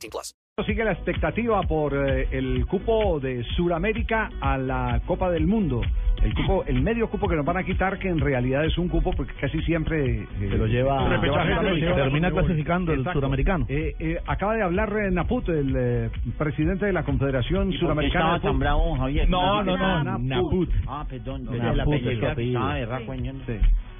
18 0.00 0.10
plus. 0.10 0.34
Sigue 0.66 0.84
la 0.84 0.92
expectativa 0.92 1.62
por 1.62 1.94
eh, 1.94 2.28
el 2.32 2.66
cupo 2.66 3.18
de 3.18 3.42
Suramérica 3.56 4.28
a 4.42 4.58
la 4.58 5.00
Copa 5.06 5.30
del 5.30 5.46
Mundo. 5.46 5.80
El 6.22 6.34
cupo, 6.34 6.64
el 6.66 6.82
medio 6.82 7.08
cupo 7.08 7.28
que 7.28 7.36
nos 7.36 7.46
van 7.46 7.56
a 7.56 7.62
quitar, 7.64 7.98
que 7.98 8.08
en 8.08 8.18
realidad 8.20 8.66
es 8.66 8.76
un 8.76 8.88
cupo 8.88 9.10
porque 9.16 9.32
casi 9.40 9.58
siempre 9.62 10.20
eh, 10.22 10.26
Se 10.38 10.58
lo 10.58 10.66
lleva- 10.66 11.02
se 11.04 11.08
repechaje, 11.16 11.54
se 11.56 11.62
lo 11.62 11.74
lleva- 11.76 11.96
termina 11.96 12.30
clasificando 12.30 12.92
el 12.92 13.04
suramericano. 13.10 13.64
Eh, 13.70 13.94
eh, 13.98 14.18
acaba 14.26 14.54
de 14.54 14.62
hablar 14.62 14.92
eh, 14.98 15.10
Naput, 15.10 15.48
el 15.48 15.74
eh, 15.74 16.10
presidente 16.36 16.84
de 16.84 16.92
la 16.92 17.04
Confederación 17.04 17.72
Suramericana. 17.72 18.36
estaba 18.36 18.50
tan 18.52 18.58
bravo, 18.58 18.96
Javier? 18.98 19.30
No, 19.30 19.62
no, 19.62 19.78
no, 19.78 20.04
Naput. 20.04 20.22
Naput. 20.26 20.70
Ah, 20.86 21.06
perdón. 21.08 21.44
No, 21.46 21.52
Naput. 21.52 21.94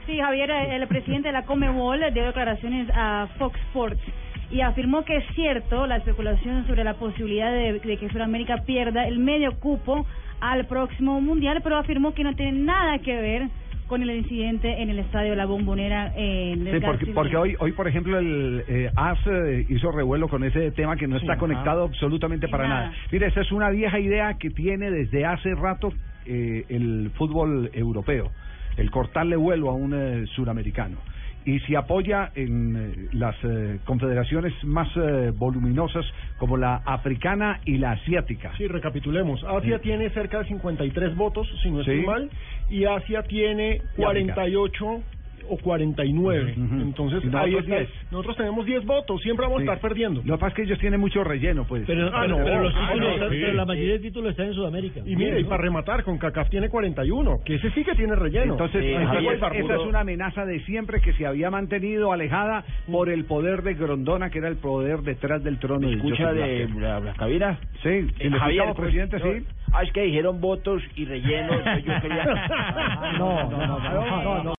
Sí, 0.06 0.18
Javier, 0.18 0.50
el 0.50 0.86
presidente 0.88 1.28
de 1.28 1.32
la 1.32 1.44
Comebol 1.44 2.00
dio 2.12 2.24
declaraciones 2.24 2.88
a 2.92 3.28
Fox 3.38 3.58
Sports 3.68 4.00
y 4.50 4.60
afirmó 4.62 5.04
que 5.04 5.16
es 5.16 5.24
cierto 5.34 5.86
la 5.86 5.96
especulación 5.96 6.66
sobre 6.66 6.84
la 6.84 6.94
posibilidad 6.94 7.52
de, 7.52 7.80
de 7.80 7.96
que 7.96 8.08
Sudamérica 8.10 8.58
pierda 8.66 9.06
el 9.06 9.18
medio 9.18 9.58
cupo 9.58 10.06
al 10.40 10.66
próximo 10.66 11.20
mundial, 11.20 11.60
pero 11.62 11.76
afirmó 11.76 12.14
que 12.14 12.24
no 12.24 12.34
tiene 12.34 12.52
nada 12.52 12.98
que 12.98 13.14
ver 13.20 13.48
con 13.90 14.02
el 14.02 14.10
incidente 14.12 14.82
en 14.82 14.88
el 14.88 15.00
estadio 15.00 15.34
La 15.34 15.46
Bombonera 15.46 16.12
en 16.14 16.64
el 16.64 16.80
Sí, 16.80 16.86
porque, 16.86 17.06
porque 17.06 17.36
hoy, 17.36 17.56
hoy, 17.58 17.72
por 17.72 17.88
ejemplo, 17.88 18.20
el 18.20 18.62
eh, 18.68 18.88
AS 18.94 19.18
eh, 19.26 19.66
hizo 19.68 19.90
revuelo 19.90 20.28
con 20.28 20.44
ese 20.44 20.70
tema 20.70 20.96
que 20.96 21.08
no 21.08 21.16
está 21.16 21.36
conectado 21.36 21.84
absolutamente 21.84 22.46
para 22.46 22.68
Nada. 22.68 22.80
nada. 22.86 22.96
Mire, 23.10 23.26
esa 23.26 23.40
es 23.40 23.50
una 23.50 23.68
vieja 23.70 23.98
idea 23.98 24.34
que 24.34 24.50
tiene 24.50 24.92
desde 24.92 25.26
hace 25.26 25.56
rato 25.56 25.92
eh, 26.24 26.64
el 26.68 27.10
fútbol 27.16 27.68
europeo, 27.72 28.30
el 28.76 28.92
cortarle 28.92 29.34
vuelo 29.34 29.70
a 29.70 29.74
un 29.74 29.92
eh, 29.92 30.26
suramericano. 30.36 30.98
Y 31.44 31.58
se 31.60 31.76
apoya 31.76 32.30
en 32.34 32.76
eh, 32.76 33.08
las 33.12 33.34
eh, 33.44 33.80
confederaciones 33.84 34.52
más 34.64 34.88
eh, 34.96 35.30
voluminosas 35.34 36.04
como 36.36 36.56
la 36.56 36.76
africana 36.84 37.60
y 37.64 37.78
la 37.78 37.92
asiática. 37.92 38.52
Sí, 38.56 38.66
recapitulemos. 38.66 39.42
Asia 39.44 39.78
Sí. 39.78 39.82
tiene 39.84 40.10
cerca 40.10 40.38
de 40.40 40.44
53 40.46 41.16
votos, 41.16 41.48
si 41.62 41.70
no 41.70 41.80
estoy 41.80 42.00
Sí. 42.00 42.06
mal, 42.06 42.30
y 42.68 42.84
Asia 42.84 43.22
tiene 43.22 43.80
Y 43.96 44.02
África. 44.04 44.34
48 44.34 45.02
o 45.50 45.56
49. 45.58 46.54
Ujú. 46.56 46.74
Entonces, 46.80 47.22
Y 47.24 47.26
nosotros 47.26 47.44
ahí 47.44 47.54
está. 47.56 47.76
10. 47.76 47.88
Nosotros 48.10 48.36
tenemos 48.36 48.66
10 48.66 48.84
votos, 48.86 49.20
siempre 49.22 49.46
vamos 49.46 49.62
Sí. 49.62 49.68
a 49.68 49.72
estar 49.74 49.88
perdiendo. 49.88 50.22
Lo 50.24 50.34
que 50.36 50.40
pasa 50.40 50.48
es 50.48 50.54
que 50.54 50.62
ellos 50.62 50.78
tienen 50.78 51.00
mucho 51.00 51.24
relleno, 51.24 51.64
pues. 51.64 51.84
Pero, 51.86 52.06
Ah, 52.12 52.20
pero- 52.22 52.38
no, 52.38 52.44
pero 52.44 52.62
los 52.62 52.74
ah, 52.74 52.78
títulos 52.88 53.08
no, 53.08 53.14
están- 53.14 53.30
sí. 53.30 53.38
pero 53.40 53.52
la 53.54 53.64
mayoría 53.66 53.92
de 53.94 53.98
títulos 54.00 54.30
están 54.30 54.46
en 54.46 54.54
Sudamérica. 54.54 55.00
Y 55.04 55.16
mire, 55.16 55.40
y 55.40 55.44
para 55.44 55.62
rematar, 55.62 56.04
con 56.04 56.18
CACAF 56.18 56.48
tiene 56.50 56.68
41, 56.68 57.40
que 57.44 57.56
ese 57.56 57.70
sí 57.72 57.84
que 57.84 57.94
tiene 57.94 58.14
relleno. 58.14 58.52
Entonces, 58.52 58.82
Sí, 58.82 58.90
esa, 58.90 59.06
Javier 59.06 59.38
es 59.70 59.80
una 59.86 60.00
amenaza 60.00 60.44
de 60.46 60.60
siempre 60.60 61.00
que 61.00 61.12
se 61.14 61.26
había 61.26 61.50
mantenido 61.50 62.12
alejada 62.12 62.64
por 62.90 63.08
el 63.08 63.24
poder 63.24 63.62
de 63.62 63.74
Grondona, 63.74 64.30
que 64.30 64.38
era 64.38 64.48
el 64.48 64.56
poder 64.56 65.00
detrás 65.02 65.42
del 65.42 65.58
trono 65.58 65.88
de 65.88 65.96
escucha 65.96 66.32
de 66.32 66.68
la, 66.78 67.00
la 67.00 67.12
cabina? 67.14 67.58
Sí, 67.82 67.88
Eh, 67.88 68.06
si 68.18 68.28
le 68.28 68.36
escuchamos, 68.36 68.76
presidente, 68.76 69.18
no, 69.18 69.24
sí. 69.24 69.44
Ah, 69.72 69.82
es 69.82 69.92
que 69.92 70.02
dijeron 70.02 70.40
votos 70.40 70.82
y 70.96 71.04
rellenos. 71.04 71.56
entonces 71.58 71.84
yo 71.84 72.00
quería... 72.00 72.24
No, 73.18 73.50
no, 73.50 73.66
no, 73.66 73.78
no, 73.78 74.22
no, 74.22 74.44
no. 74.44 74.54